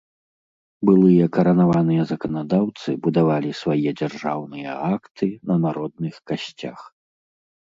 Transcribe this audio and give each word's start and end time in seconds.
Былыя 0.89 1.25
каранаваныя 1.35 2.05
заканадаўцы 2.11 2.89
будавалі 3.05 3.51
свае 3.61 3.89
дзяржаўныя 4.01 4.71
акты 4.93 5.25
на 5.51 5.55
народных 5.67 6.13
касцях. 6.33 6.79